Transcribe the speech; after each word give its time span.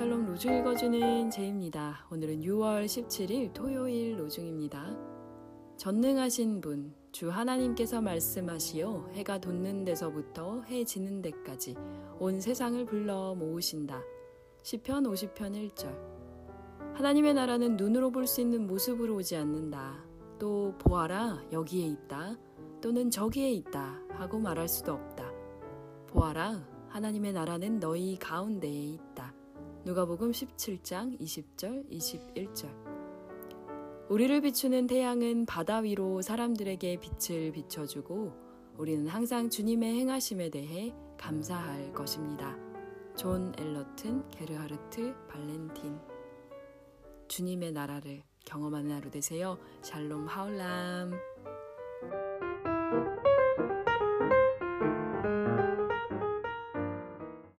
로중 0.00 0.56
읽어주는 0.56 1.30
제입니다. 1.30 2.06
오늘은 2.10 2.40
6월 2.40 2.86
17일 2.86 3.52
토요일 3.52 4.18
로중입니다. 4.18 4.96
전능하신 5.76 6.62
분, 6.62 6.94
주 7.12 7.30
하나님께서 7.30 8.00
말씀하시어 8.00 9.10
해가 9.12 9.38
돋는 9.38 9.84
데서부터 9.84 10.62
해 10.62 10.84
지는 10.84 11.20
데까지 11.20 11.76
온 12.18 12.40
세상을 12.40 12.84
불러 12.86 13.34
모으신다. 13.34 14.02
시편 14.62 15.04
50편 15.04 15.74
1절. 15.74 15.94
하나님의 16.94 17.34
나라는 17.34 17.76
눈으로 17.76 18.10
볼 18.10 18.26
수 18.26 18.40
있는 18.40 18.66
모습으로 18.66 19.16
오지 19.16 19.36
않는다. 19.36 20.02
또 20.38 20.74
보아라 20.78 21.42
여기에 21.52 21.86
있다. 21.86 22.38
또는 22.80 23.10
저기에 23.10 23.52
있다 23.52 24.00
하고 24.14 24.38
말할 24.38 24.68
수도 24.68 24.92
없다. 24.94 25.30
보아라 26.08 26.66
하나님의 26.88 27.34
나라는 27.34 27.78
너희 27.78 28.16
가운데에 28.16 28.70
있다. 28.72 29.41
누가복음 29.84 30.30
17장 30.30 31.18
20절 31.18 31.90
21절 31.90 32.70
우리를 34.08 34.40
비추는 34.42 34.86
태양은 34.86 35.44
바다 35.44 35.78
위로 35.78 36.22
사람들에게 36.22 37.00
빛을 37.00 37.50
비춰주고 37.50 38.32
우리는 38.78 39.08
항상 39.08 39.50
주님의 39.50 39.94
행하심에 39.94 40.50
대해 40.50 40.94
감사할 41.18 41.92
것입니다. 41.92 42.56
존 43.16 43.52
엘러튼 43.58 44.28
게르하르트 44.30 45.16
발렌틴 45.28 45.98
주님의 47.26 47.72
나라를 47.72 48.22
경험하는 48.44 48.92
하루 48.92 49.10
되세요. 49.10 49.58
שלום 49.82 50.28
העולם 50.28 51.12